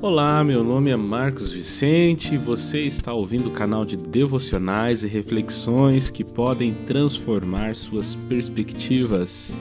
Olá, 0.00 0.42
meu 0.42 0.64
nome 0.64 0.90
é 0.90 0.96
Marcos 0.96 1.52
Vicente 1.52 2.34
e 2.34 2.36
você 2.36 2.80
está 2.80 3.12
ouvindo 3.12 3.48
o 3.48 3.52
canal 3.52 3.84
de 3.84 3.96
devocionais 3.96 5.04
e 5.04 5.08
reflexões 5.08 6.10
que 6.10 6.24
podem 6.24 6.74
transformar 6.86 7.76
suas 7.76 8.16
perspectivas, 8.16 9.56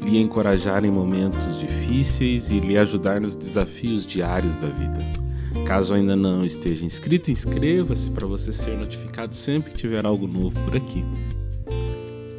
lhe 0.00 0.18
encorajar 0.18 0.84
em 0.84 0.90
momentos 0.90 1.58
difíceis 1.58 2.50
e 2.50 2.60
lhe 2.60 2.78
ajudar 2.78 3.20
nos 3.20 3.34
desafios 3.34 4.06
diários 4.06 4.58
da 4.58 4.68
vida. 4.68 5.00
Caso 5.66 5.92
ainda 5.94 6.14
não 6.14 6.44
esteja 6.44 6.86
inscrito, 6.86 7.30
inscreva-se 7.30 8.10
para 8.10 8.26
você 8.26 8.52
ser 8.52 8.78
notificado 8.78 9.34
sempre 9.34 9.72
que 9.72 9.76
tiver 9.76 10.06
algo 10.06 10.26
novo 10.28 10.54
por 10.64 10.76
aqui. 10.76 11.04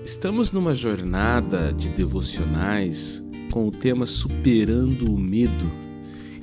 Estamos 0.05 0.51
numa 0.51 0.73
jornada 0.73 1.73
de 1.73 1.89
devocionais 1.89 3.21
com 3.51 3.67
o 3.67 3.71
tema 3.71 4.05
Superando 4.05 5.13
o 5.13 5.17
Medo 5.17 5.69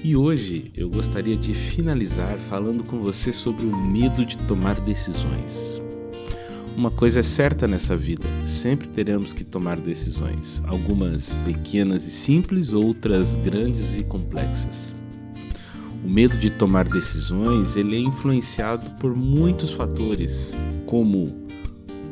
e 0.04 0.14
hoje 0.14 0.70
eu 0.76 0.88
gostaria 0.90 1.36
de 1.36 1.54
finalizar 1.54 2.38
falando 2.38 2.84
com 2.84 3.00
você 3.00 3.32
sobre 3.32 3.64
o 3.64 3.76
medo 3.76 4.24
de 4.24 4.36
tomar 4.38 4.78
decisões. 4.80 5.82
Uma 6.76 6.90
coisa 6.90 7.20
é 7.20 7.22
certa 7.22 7.66
nessa 7.66 7.96
vida: 7.96 8.24
sempre 8.46 8.86
teremos 8.88 9.32
que 9.32 9.42
tomar 9.42 9.76
decisões, 9.78 10.62
algumas 10.66 11.34
pequenas 11.44 12.06
e 12.06 12.10
simples, 12.10 12.72
outras 12.72 13.36
grandes 13.36 13.98
e 13.98 14.04
complexas. 14.04 14.94
O 16.04 16.08
medo 16.08 16.36
de 16.36 16.50
tomar 16.50 16.86
decisões 16.86 17.76
ele 17.76 17.96
é 17.96 18.00
influenciado 18.00 18.90
por 19.00 19.16
muitos 19.16 19.72
fatores, 19.72 20.54
como 20.86 21.48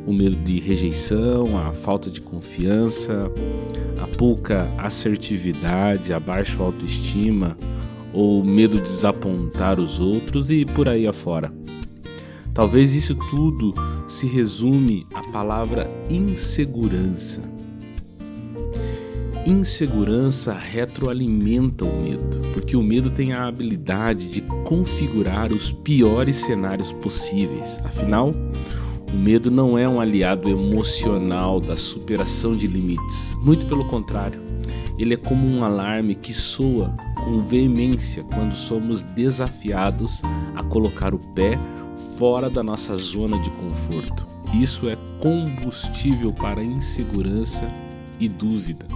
o 0.07 0.13
medo 0.13 0.37
de 0.37 0.61
rejeição, 0.61 1.59
a 1.59 1.73
falta 1.73 2.11
de 2.11 2.21
confiança, 2.21 3.31
a 4.01 4.07
pouca 4.17 4.69
assertividade, 4.79 6.13
a 6.13 6.21
baixa 6.21 6.63
autoestima, 6.63 7.59
ou 8.13 8.43
medo 8.45 8.77
de 8.77 8.83
desapontar 8.83 9.81
os 9.81 10.01
outros 10.01 10.51
e 10.51 10.65
por 10.65 10.89
aí 10.89 11.07
afora. 11.07 11.53
Talvez 12.55 12.95
isso 12.95 13.15
tudo 13.15 13.75
se 14.09 14.27
resume 14.27 15.07
à 15.13 15.23
palavra 15.31 15.91
insegurança. 16.09 17.43
Insegurança 19.47 20.53
retroalimenta 20.55 21.85
o 21.85 22.03
medo, 22.03 22.41
porque 22.53 22.77
o 22.77 22.83
medo 22.83 23.11
tem 23.11 23.33
a 23.33 23.47
habilidade 23.47 24.29
de 24.29 24.41
configurar 24.41 25.53
os 25.53 25.71
piores 25.71 26.37
cenários 26.37 26.93
possíveis. 26.93 27.79
Afinal, 27.85 28.35
o 29.13 29.17
medo 29.17 29.51
não 29.51 29.79
é 29.79 29.89
um 29.89 30.01
aliado 30.01 30.49
emocional 30.49 31.61
da 31.61 31.77
superação 31.77 32.57
de 32.57 32.67
limites, 32.67 33.37
muito 33.41 33.67
pelo 33.67 33.85
contrário. 33.85 34.41
Ele 34.99 35.15
é 35.15 35.17
como 35.17 35.47
um 35.47 35.63
alarme 35.63 36.15
que 36.15 36.33
soa 36.33 36.97
com 37.17 37.39
veemência 37.39 38.25
quando 38.25 38.57
somos 38.57 39.03
desafiados 39.03 40.23
a 40.55 40.63
colocar 40.63 41.15
o 41.15 41.19
pé 41.19 41.59
fora 42.19 42.49
da 42.49 42.63
nossa 42.63 42.97
zona 42.97 43.39
de 43.41 43.51
conforto. 43.51 44.27
Isso 44.55 44.89
é 44.89 44.97
combustível 45.21 46.33
para 46.33 46.63
insegurança 46.63 47.69
e 48.19 48.29
dúvida. 48.29 48.87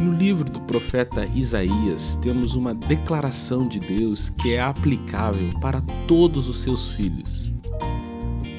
No 0.00 0.12
livro 0.12 0.50
do 0.50 0.60
profeta 0.60 1.26
Isaías, 1.32 2.18
temos 2.20 2.54
uma 2.54 2.74
declaração 2.74 3.68
de 3.68 3.78
Deus 3.78 4.30
que 4.30 4.52
é 4.52 4.60
aplicável 4.60 5.48
para 5.60 5.80
todos 6.08 6.48
os 6.48 6.62
seus 6.62 6.90
filhos. 6.90 7.52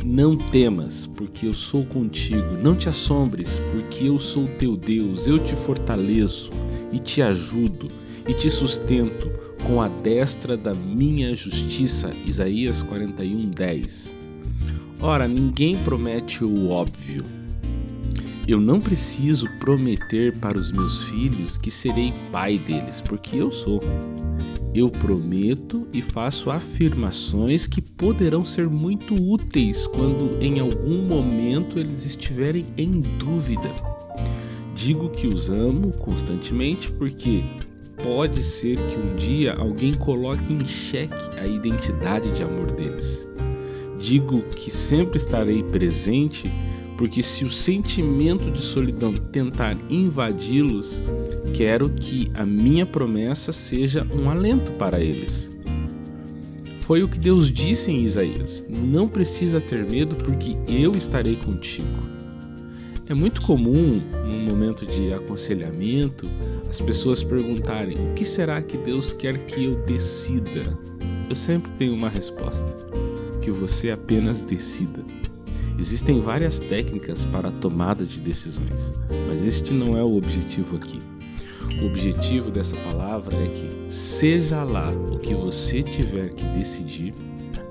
Não 0.06 0.36
temas, 0.36 1.08
porque 1.08 1.48
eu 1.48 1.54
sou 1.54 1.86
contigo. 1.86 2.58
Não 2.62 2.76
te 2.76 2.90
assombres, 2.90 3.59
porque 3.72 4.09
eu 4.09 4.20
sou 4.20 4.46
teu 4.59 4.76
Deus. 4.76 5.28
Eu 5.28 5.40
te 5.40 5.56
fortaleço 5.56 6.52
e 6.92 7.00
te 7.00 7.22
ajudo 7.22 7.90
e 8.28 8.34
te 8.34 8.50
sustento 8.50 9.31
com 9.66 9.81
a 9.81 9.88
destra 9.88 10.58
da 10.58 10.74
minha 10.74 11.34
justiça. 11.34 12.12
Isaías 12.26 12.84
41, 12.84 13.50
10. 13.50 14.16
Ora, 15.00 15.25
ninguém 15.25 15.78
promete 15.78 16.44
o 16.44 16.70
óbvio. 16.70 17.24
Eu 18.46 18.59
não 18.59 18.81
preciso 18.81 19.47
prometer 19.58 20.38
para 20.38 20.58
os 20.58 20.70
meus 20.70 21.06
filhos 21.06 21.58
que 21.58 21.72
serei 21.72 22.14
pai 22.30 22.58
deles, 22.58 23.00
porque 23.00 23.38
eu 23.38 23.50
sou. 23.50 23.80
Eu 24.75 24.89
prometo 24.89 25.88
e 25.94 26.01
faço 26.01 26.50
afirmações 26.50 27.67
que 27.67 27.79
poderão 27.79 28.44
ser 28.44 28.67
muito 28.67 29.13
úteis 29.13 29.85
quando 29.85 30.41
em 30.41 30.59
algum 30.59 31.03
momento 31.03 31.78
eles 31.78 32.06
estiverem 32.06 32.66
em 32.75 33.00
dúvida. 33.19 33.69
Digo 34.73 35.09
que 35.09 35.28
os 35.28 35.51
amo 35.51 35.91
constantemente 35.94 36.91
porque 36.91 37.44
pode 38.03 38.41
ser 38.41 38.78
que 38.78 38.97
um 38.97 39.16
dia 39.16 39.53
alguém 39.53 39.94
coloque 39.94 40.51
em 40.51 40.66
xeque 40.66 41.40
a 41.40 41.45
identidade 41.45 42.31
de 42.31 42.41
amor 42.41 42.72
deles. 42.72 43.28
Digo 44.00 44.41
que 44.41 44.72
sempre 44.72 45.17
estarei 45.17 45.61
presente 45.61 46.51
porque 46.98 47.24
se 47.24 47.44
o 47.44 47.50
sentimento 47.50 48.52
de 48.52 48.62
solidão 48.62 49.14
tentar 49.14 49.78
invadi-los, 49.90 51.02
quero 51.54 51.90
que 51.90 52.31
a 52.34 52.46
minha 52.46 52.86
promessa 52.86 53.52
seja 53.52 54.08
um 54.14 54.30
alento 54.30 54.72
para 54.74 55.00
eles. 55.00 55.52
Foi 56.80 57.02
o 57.02 57.08
que 57.08 57.18
Deus 57.18 57.52
disse 57.52 57.92
em 57.92 58.03
Isaías: 58.03 58.64
Não 58.70 59.08
precisa 59.08 59.62
ter 59.62 59.86
medo, 59.90 60.16
porque 60.16 60.58
eu 60.68 60.96
estarei 60.96 61.36
contigo. 61.36 61.88
É 63.08 63.14
muito 63.14 63.42
comum, 63.42 64.02
num 64.26 64.40
momento 64.44 64.86
de 64.86 65.14
aconselhamento, 65.14 66.28
as 66.70 66.82
pessoas 66.82 67.24
perguntarem: 67.24 67.96
O 67.98 68.14
que 68.14 68.26
será 68.26 68.62
que 68.62 68.78
Deus 68.78 69.14
quer 69.14 69.38
que 69.46 69.66
eu 69.66 69.76
decida? 69.86 70.78
Eu 71.30 71.36
sempre 71.36 71.72
tenho 71.74 71.94
uma 71.94 72.09
resposta: 72.09 72.76
Que 73.42 73.50
você 73.50 73.92
apenas 73.92 74.42
decida. 74.42 75.03
Existem 75.78 76.22
várias 76.22 76.59
técnicas 76.59 77.25
para 77.25 77.50
a 77.50 77.51
tomada 77.51 78.06
de 78.06 78.19
decisões, 78.19 78.94
mas 79.28 79.41
este 79.41 79.73
não 79.73 79.97
é 79.97 80.03
o 80.03 80.16
objetivo 80.16 80.75
aqui. 80.75 81.00
O 81.81 81.85
objetivo 81.88 82.51
dessa 82.51 82.75
palavra 82.78 83.35
é 83.35 83.47
que, 83.47 83.91
seja 83.94 84.63
lá 84.63 84.91
o 84.91 85.17
que 85.17 85.34
você 85.34 85.81
tiver 85.81 86.29
que 86.29 86.44
decidir, 86.45 87.13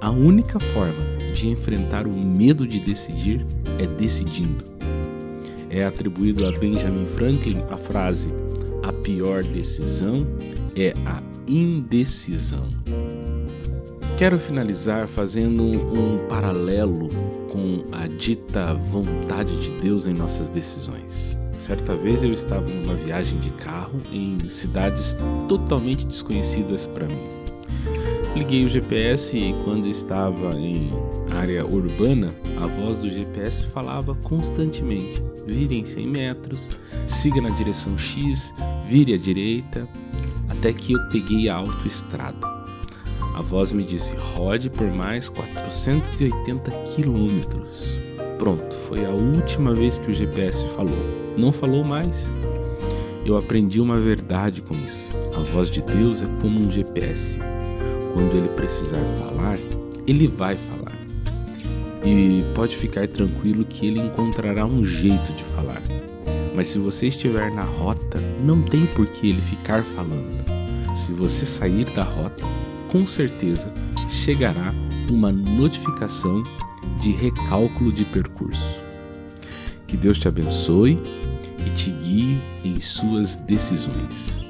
a 0.01 0.11
única 0.11 0.59
forma 0.59 1.05
de 1.33 1.49
enfrentar 1.49 2.07
o 2.07 2.13
medo 2.13 2.67
de 2.67 2.81
decidir 2.81 3.47
é 3.79 3.87
decidindo. 3.87 4.65
É 5.71 5.85
atribuído 5.85 6.47
a 6.47 6.51
Benjamin 6.51 7.07
Franklin 7.07 7.63
a 7.71 7.77
frase: 7.77 8.29
a 8.83 8.93
pior 8.93 9.45
decisão 9.45 10.27
é 10.77 10.93
a 11.07 11.23
indecisão. 11.47 12.69
Quero 14.23 14.39
finalizar 14.39 15.09
fazendo 15.09 15.65
um, 15.65 16.29
paralelo 16.29 17.09
com 17.51 17.83
a 17.91 18.07
dita 18.07 18.73
vontade 18.73 19.51
de 19.61 19.81
Deus 19.81 20.07
em 20.07 20.15
nossas 20.15 20.49
decisões. 20.49 21.37
Certa 21.59 21.97
vez 21.97 22.23
eu 22.23 22.33
estava 22.33 22.69
numa 22.69 22.95
viagem 22.95 23.41
de 23.41 23.51
carro 23.51 24.01
em 24.13 24.39
cidades 24.49 25.17
totalmente 25.49 26.07
desconhecidas 26.07 26.87
para 26.87 27.09
mim. 27.09 27.19
Liguei 28.37 28.65
o 28.65 28.69
GPS 28.69 29.37
e 29.37 29.53
quando 29.65 29.89
estava 29.89 30.55
em 30.55 30.93
área 31.35 31.67
urbana, 31.67 32.33
a 32.63 32.67
voz 32.69 32.99
do 32.99 33.11
GPS 33.11 33.65
falava 33.71 34.15
constantemente: 34.15 35.21
vire 35.45 35.77
em 35.77 35.85
100 35.85 36.07
metros, 36.07 36.69
siga 37.09 37.41
na 37.41 37.51
direção 37.51 37.99
X, 37.99 38.55
vire 38.87 39.15
à 39.15 39.19
direita, 39.19 39.89
até 40.49 40.73
que 40.73 40.93
eu 40.93 41.09
peguei 41.09 41.49
a 41.49 41.57
autoestrada. 41.57 42.52
A 43.35 43.41
voz 43.41 43.73
me 43.73 43.85
disse: 43.85 44.15
rode 44.37 44.69
por 44.69 44.87
mais 44.93 45.29
480 45.29 46.71
quilômetros. 46.95 47.97
Pronto, 48.39 48.75
foi 48.75 49.05
a 49.05 49.11
última 49.11 49.75
vez 49.75 49.99
que 49.99 50.11
o 50.11 50.15
GPS 50.15 50.67
falou. 50.69 50.99
Não 51.39 51.53
falou 51.53 51.85
mais. 51.85 52.29
Eu 53.25 53.37
aprendi 53.37 53.81
uma 53.81 53.99
verdade 53.99 54.63
com 54.63 54.75
isso. 54.75 55.17
A 55.37 55.41
voz 55.41 55.71
de 55.71 55.81
Deus 55.81 56.23
é 56.23 56.27
como 56.41 56.59
um 56.59 56.71
GPS. 56.71 57.41
Quando 58.13 58.37
ele 58.37 58.49
precisar 58.49 59.03
falar, 59.19 59.59
ele 60.07 60.27
vai 60.27 60.55
falar. 60.55 60.93
E 62.05 62.43
pode 62.55 62.77
ficar 62.77 63.07
tranquilo 63.07 63.65
que 63.65 63.87
ele 63.87 64.01
encontrará 64.01 64.67
um 64.67 64.85
jeito 64.85 65.33
de 65.33 65.45
falar. 65.45 65.81
Mas 66.55 66.67
se 66.67 66.79
você 66.79 67.07
estiver 67.07 67.51
na 67.53 67.63
rota, 67.63 68.19
não 68.45 68.61
tem 68.61 68.85
por 68.87 69.07
que 69.07 69.31
ele 69.31 69.41
ficar 69.41 69.83
falando. 69.83 70.45
Se 70.97 71.13
você 71.13 71.47
sair 71.47 71.85
da 71.95 72.03
rota, 72.03 72.45
com 72.93 73.07
certeza 73.07 73.73
chegará 74.07 74.75
uma 75.11 75.33
notificação 75.33 76.43
de 77.01 77.11
recálculo 77.11 77.91
de 77.91 78.05
percurso. 78.05 78.79
Que 79.87 79.97
Deus 79.97 80.19
te 80.19 80.29
abençoe 80.29 80.99
e 81.67 81.71
te 81.71 81.91
guie 81.91 82.39
em 82.63 82.79
suas 82.79 83.37
decisões. 83.37 84.42